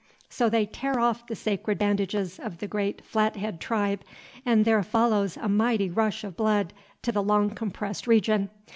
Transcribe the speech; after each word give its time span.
So 0.29 0.49
they 0.49 0.65
tear 0.65 0.99
off 0.99 1.27
the 1.27 1.35
sacred 1.35 1.77
bandages 1.77 2.39
of 2.39 2.57
the 2.57 2.65
great 2.67 3.05
Flat 3.05 3.35
Head 3.35 3.59
tribe, 3.61 4.01
and 4.43 4.65
there 4.65 4.81
follows 4.81 5.37
a 5.37 5.47
mighty 5.47 5.91
rush 5.91 6.23
of 6.23 6.35
blood 6.35 6.73
to 7.03 7.11
the 7.11 7.21
long 7.21 7.51
compressed 7.51 8.07
region. 8.07 8.49